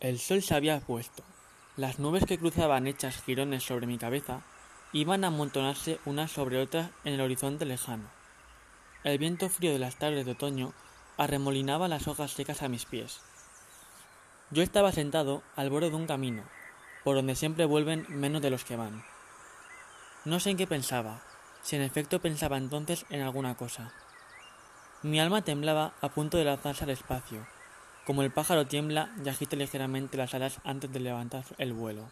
[0.00, 1.22] El sol se había puesto.
[1.76, 4.42] Las nubes que cruzaban hechas jirones sobre mi cabeza
[4.92, 8.08] iban a amontonarse unas sobre otras en el horizonte lejano.
[9.02, 10.72] El viento frío de las tardes de otoño
[11.16, 13.20] arremolinaba las hojas secas a mis pies.
[14.50, 16.44] Yo estaba sentado al borde de un camino,
[17.02, 19.04] por donde siempre vuelven menos de los que van.
[20.24, 21.22] No sé en qué pensaba,
[21.62, 23.92] si en efecto pensaba entonces en alguna cosa.
[25.02, 27.46] Mi alma temblaba a punto de lanzarse al espacio,
[28.06, 32.10] como el pájaro tiembla y agita ligeramente las alas antes de levantar el vuelo.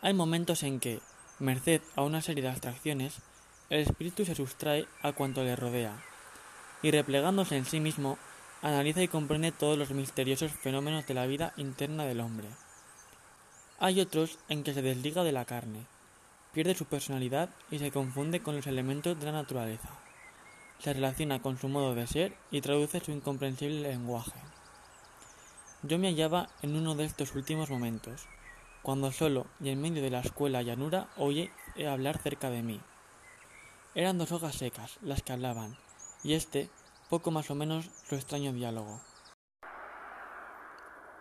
[0.00, 1.00] Hay momentos en que,
[1.38, 3.18] merced a una serie de abstracciones,
[3.70, 6.02] el espíritu se sustrae a cuanto le rodea,
[6.82, 8.18] y replegándose en sí mismo,
[8.62, 12.48] analiza y comprende todos los misteriosos fenómenos de la vida interna del hombre.
[13.78, 15.86] Hay otros en que se desliga de la carne,
[16.52, 19.88] pierde su personalidad y se confunde con los elementos de la naturaleza.
[20.78, 24.51] Se relaciona con su modo de ser y traduce su incomprensible lenguaje.
[25.84, 28.28] Yo me hallaba en uno de estos últimos momentos,
[28.82, 31.50] cuando solo y en medio de la escuela llanura oí
[31.90, 32.80] hablar cerca de mí.
[33.96, 35.76] Eran dos hojas secas las que hablaban,
[36.22, 36.70] y este,
[37.10, 39.00] poco más o menos, su extraño diálogo.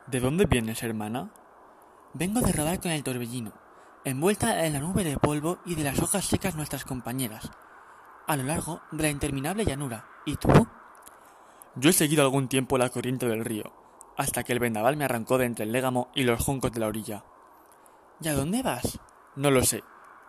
[0.06, 1.32] ¿De dónde vienes, hermana?
[2.14, 3.54] Vengo de rodar con el torbellino,
[4.06, 7.50] envuelta en la nube de polvo y de las hojas secas nuestras compañeras,
[8.28, 10.06] a lo largo de la interminable llanura.
[10.26, 10.50] ¿Y tú?
[11.76, 13.81] Yo he seguido algún tiempo la corriente del río,
[14.17, 16.88] hasta que el vendaval me arrancó de entre el légamo y los juncos de la
[16.88, 17.23] orilla.
[18.22, 19.00] ¿Y a dónde vas?
[19.36, 19.84] No lo sé.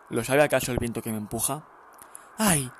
[0.09, 1.67] ¿Lo sabe acaso el viento que me empuja?
[2.37, 2.71] ¡Ay!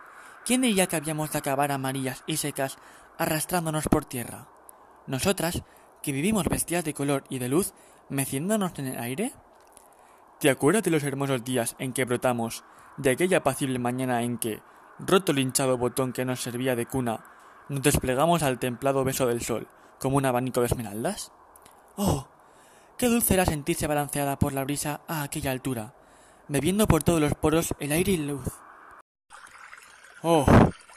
[0.45, 2.77] ¿Quién diría que habíamos de acabar amarillas y secas
[3.17, 4.47] arrastrándonos por tierra?
[5.07, 5.63] ¿Nosotras,
[6.01, 7.73] que vivimos vestidas de color y de luz,
[8.09, 9.33] meciéndonos en el aire?
[10.39, 12.63] ¿Te acuerdas de los hermosos días en que brotamos,
[12.97, 14.61] de aquella apacible mañana en que,
[14.99, 17.23] roto el hinchado botón que nos servía de cuna,
[17.69, 19.67] nos desplegamos al templado beso del sol,
[19.99, 21.31] como un abanico de esmeraldas?
[21.95, 22.27] ¡Oh!
[22.97, 25.93] Qué dulce era sentirse balanceada por la brisa a aquella altura,
[26.47, 28.47] bebiendo por todos los poros el aire y la luz.
[30.21, 30.45] ¡Oh!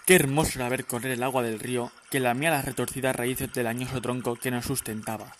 [0.06, 3.66] Qué hermoso era ver correr el agua del río que lamía las retorcidas raíces del
[3.66, 5.32] añoso tronco que nos sustentaba.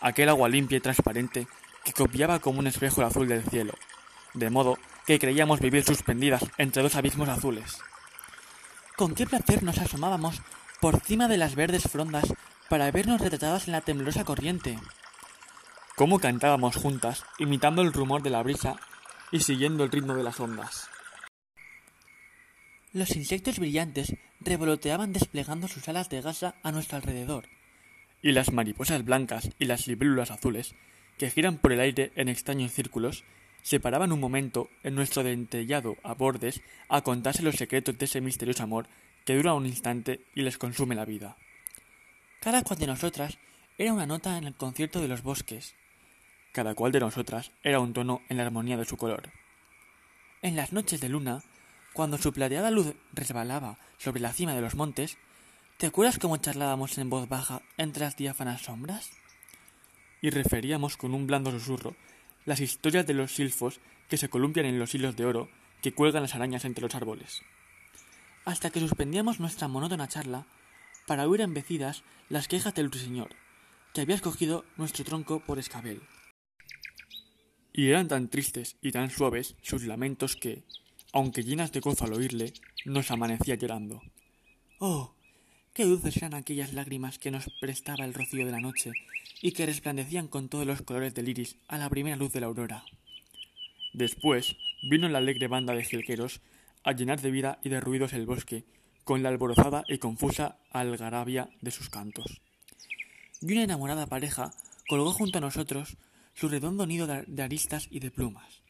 [0.00, 1.48] Aquel agua limpia y transparente
[1.84, 3.72] que copiaba como un espejo el azul del cielo,
[4.34, 7.78] de modo que creíamos vivir suspendidas entre dos abismos azules.
[8.96, 10.42] Con qué placer nos asomábamos
[10.80, 12.34] por cima de las verdes frondas
[12.68, 14.78] para vernos retratadas en la temblorosa corriente.
[15.96, 18.76] Cómo cantábamos juntas, imitando el rumor de la brisa
[19.30, 20.88] y siguiendo el ritmo de las ondas.
[22.92, 27.48] Los insectos brillantes revoloteaban desplegando sus alas de gasa a nuestro alrededor.
[28.22, 30.74] Y las mariposas blancas y las libélulas azules,
[31.18, 33.24] que giran por el aire en extraños círculos,
[33.62, 38.20] se paraban un momento en nuestro dentellado a bordes a contarse los secretos de ese
[38.20, 38.88] misterioso amor
[39.24, 41.36] que dura un instante y les consume la vida.
[42.44, 43.38] Cada cual de nosotras
[43.78, 45.74] era una nota en el concierto de los bosques.
[46.52, 49.30] Cada cual de nosotras era un tono en la armonía de su color.
[50.42, 51.42] En las noches de luna,
[51.94, 55.16] cuando su plateada luz resbalaba sobre la cima de los montes,
[55.78, 59.10] ¿te acuerdas cómo charlábamos en voz baja entre las diáfanas sombras?
[60.20, 61.96] Y referíamos con un blando susurro
[62.44, 65.48] las historias de los silfos que se columpian en los hilos de oro
[65.80, 67.40] que cuelgan las arañas entre los árboles.
[68.44, 70.44] Hasta que suspendíamos nuestra monótona charla
[71.06, 73.34] para oír embecidas las quejas del ruiseñor,
[73.92, 76.02] que había escogido nuestro tronco por escabel.
[77.72, 80.64] Y eran tan tristes y tan suaves sus lamentos que,
[81.12, 82.52] aunque llenas de gozo al oírle,
[82.84, 84.00] nos amanecía llorando.
[84.78, 85.14] Oh,
[85.72, 88.92] qué dulces eran aquellas lágrimas que nos prestaba el rocío de la noche
[89.42, 92.46] y que resplandecían con todos los colores del iris a la primera luz de la
[92.46, 92.84] aurora.
[93.92, 94.56] Después
[94.90, 96.40] vino la alegre banda de jilgueros
[96.82, 98.64] a llenar de vida y de ruidos el bosque,
[99.04, 102.40] con la alborozada y confusa algarabia de sus cantos.
[103.40, 104.52] Y una enamorada pareja
[104.88, 105.96] colgó junto a nosotros
[106.34, 108.62] su redondo nido de aristas y de plumas.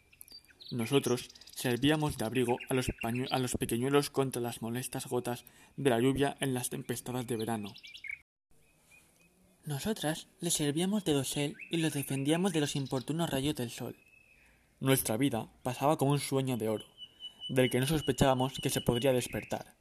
[0.70, 5.44] Nosotros servíamos de abrigo a los, pequeñuelos contra las molestas gotas
[5.76, 7.72] de la lluvia en las tempestades de verano.
[9.64, 13.96] Nosotras les servíamos de dosel y los defendíamos de los importunos rayos del sol.
[14.80, 16.84] Nuestra vida pasaba como un sueño de oro,
[17.48, 19.73] del que no sospechábamos que se podría despertar.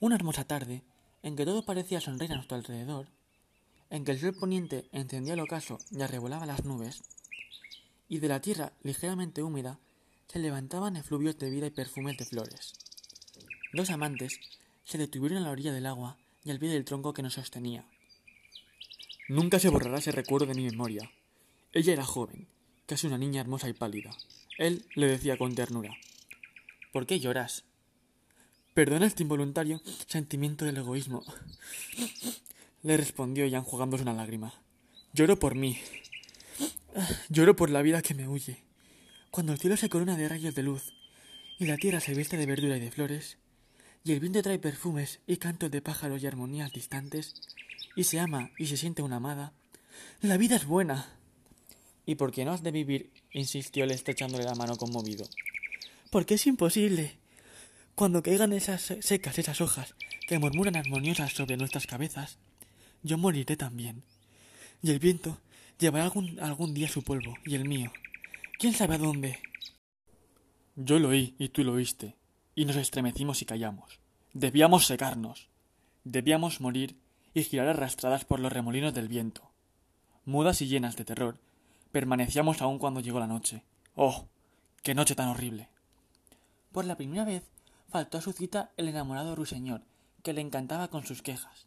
[0.00, 0.82] Una hermosa tarde,
[1.22, 3.08] en que todo parecía sonreír a nuestro alrededor,
[3.90, 7.02] en que el sol poniente encendía el ocaso y arrebolaba las nubes,
[8.08, 9.78] y de la tierra ligeramente húmeda
[10.26, 12.72] se levantaban efluvios de vida y perfumes de flores.
[13.74, 14.40] Dos amantes
[14.84, 17.84] se detuvieron a la orilla del agua y al pie del tronco que nos sostenía.
[19.28, 21.10] Nunca se borrará ese recuerdo de mi memoria.
[21.72, 22.48] Ella era joven,
[22.86, 24.16] casi una niña hermosa y pálida.
[24.56, 25.94] Él le decía con ternura
[26.90, 27.64] ¿Por qué lloras?
[28.74, 31.24] Perdona este involuntario sentimiento del egoísmo,
[32.82, 34.54] le respondió ella enjugándose una lágrima.
[35.12, 35.78] Lloro por mí.
[37.28, 38.62] Lloro por la vida que me huye.
[39.30, 40.94] Cuando el cielo se corona de rayos de luz
[41.58, 43.38] y la tierra se viste de verdura y de flores,
[44.02, 47.34] y el viento trae perfumes y cantos de pájaros y armonías distantes,
[47.96, 49.52] y se ama y se siente una amada,
[50.22, 51.12] la vida es buena.
[52.06, 53.10] ¿Y por qué no has de vivir?
[53.32, 55.28] insistió él estrechándole la mano conmovido.
[56.10, 57.19] Porque es imposible.
[58.00, 59.94] Cuando caigan esas secas esas hojas
[60.26, 62.38] que murmuran armoniosas sobre nuestras cabezas,
[63.02, 64.04] yo moriré también.
[64.80, 65.38] Y el viento
[65.78, 67.92] llevará algún, algún día su polvo, y el mío.
[68.58, 69.38] ¿Quién sabe a dónde?
[70.76, 72.16] Yo lo oí y tú lo oíste,
[72.54, 74.00] y nos estremecimos y callamos.
[74.32, 75.50] Debíamos secarnos.
[76.04, 76.96] Debíamos morir
[77.34, 79.50] y girar arrastradas por los remolinos del viento.
[80.24, 81.38] Mudas y llenas de terror,
[81.92, 83.62] permanecíamos aún cuando llegó la noche.
[83.94, 84.26] ¡Oh!
[84.82, 85.68] ¡Qué noche tan horrible!
[86.72, 87.42] Por la primera vez
[87.90, 89.82] faltó a su cita el enamorado ruiseñor,
[90.22, 91.66] que le encantaba con sus quejas.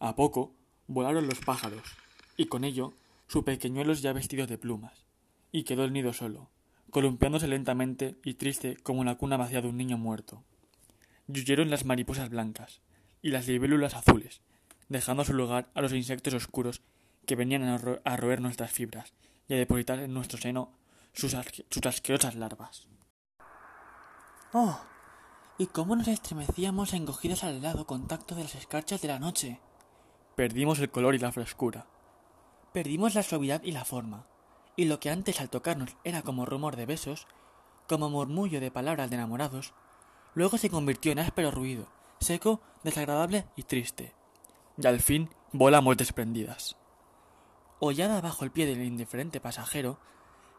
[0.00, 0.52] A poco
[0.86, 1.82] volaron los pájaros,
[2.36, 2.92] y con ello
[3.28, 5.06] su pequeñuelos ya vestidos de plumas,
[5.52, 6.50] y quedó el nido solo,
[6.90, 10.42] columpiándose lentamente y triste como la cuna vacía de un niño muerto.
[11.26, 12.80] Yuyeron las mariposas blancas
[13.22, 14.42] y las libélulas azules,
[14.88, 16.82] dejando su lugar a los insectos oscuros
[17.26, 19.14] que venían a, roer nuestras fibras
[19.48, 20.72] y a depositar en nuestro seno
[21.14, 21.34] sus,
[21.70, 22.86] sus asquerosas larvas.
[24.56, 24.78] ¡Oh!
[25.58, 29.58] ¿Y cómo nos estremecíamos encogidos al helado contacto de las escarchas de la noche?
[30.36, 31.86] Perdimos el color y la frescura.
[32.72, 34.26] Perdimos la suavidad y la forma.
[34.76, 37.26] Y lo que antes al tocarnos era como rumor de besos,
[37.88, 39.74] como murmullo de palabras de enamorados,
[40.34, 41.88] luego se convirtió en áspero ruido,
[42.20, 44.14] seco, desagradable y triste.
[44.78, 46.76] Y al fin volamos desprendidas.
[47.80, 49.98] Hollada bajo el pie del indiferente pasajero,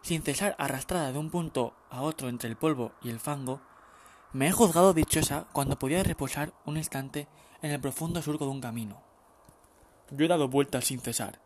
[0.01, 3.61] sin cesar arrastrada de un punto a otro entre el polvo y el fango,
[4.35, 7.29] me he juzgado dichosa cuando podía reposar un instante
[7.61, 9.01] en el profundo surco de un camino.
[10.11, 11.39] Yo he dado vueltas sin cesar,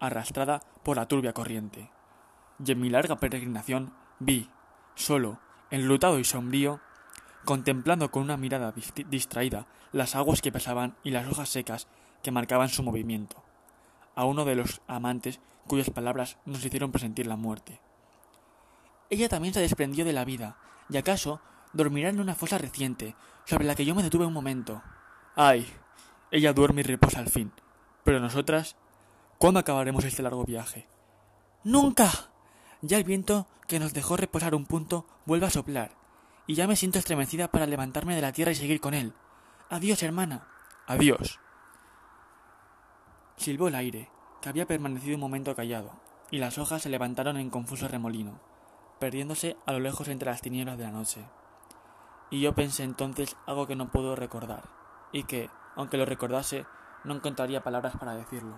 [0.00, 1.92] arrastrada por la turbia corriente,
[2.58, 4.50] y en mi larga peregrinación vi,
[4.96, 5.38] solo,
[5.70, 6.80] enlutado y sombrío,
[7.44, 8.74] contemplando con una mirada
[9.08, 11.86] distraída las aguas que pasaban y las hojas secas
[12.24, 13.40] que marcaban su movimiento,
[14.16, 15.38] a uno de los amantes
[15.68, 17.80] cuyas palabras nos hicieron presentir la muerte.
[19.10, 20.56] Ella también se desprendió de la vida,
[20.90, 21.40] y acaso
[21.72, 24.82] dormirá en una fosa reciente, sobre la que yo me detuve un momento.
[25.36, 25.66] Ay,
[26.30, 27.52] ella duerme y reposa al fin,
[28.04, 28.76] pero nosotras,
[29.38, 30.88] ¿cuándo acabaremos este largo viaje?
[31.64, 32.10] ¡Nunca!
[32.80, 35.92] Ya el viento que nos dejó reposar un punto vuelve a soplar,
[36.46, 39.12] y ya me siento estremecida para levantarme de la tierra y seguir con él.
[39.70, 40.48] Adiós, hermana.
[40.86, 41.38] Adiós.
[43.36, 44.10] Silbó el aire,
[44.40, 45.92] que había permanecido un momento callado,
[46.30, 48.40] y las hojas se levantaron en confuso remolino,
[48.98, 51.24] perdiéndose a lo lejos entre las tinieblas de la noche.
[52.32, 54.62] Y yo pensé entonces algo que no puedo recordar,
[55.12, 56.64] y que, aunque lo recordase,
[57.04, 58.54] no encontraría palabras para decirlo.